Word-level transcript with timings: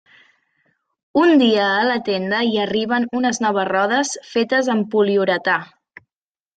Un 1.23 1.33
dia 1.41 1.67
a 1.83 1.83
la 1.89 1.99
tenda 2.09 2.41
hi 2.49 2.57
arriben 2.65 3.07
unes 3.23 3.43
noves 3.47 3.71
rodes 3.75 4.19
fetes 4.35 4.75
amb 4.79 4.93
poliuretà. 4.99 5.65